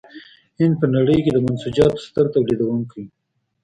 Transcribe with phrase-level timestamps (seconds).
[0.59, 3.07] هند په نړۍ کې د منسوجاتو ستر تولیدوونکی و.